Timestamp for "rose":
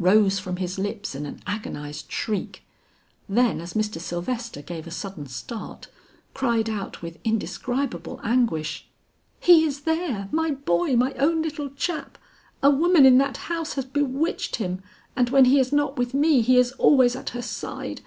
0.00-0.40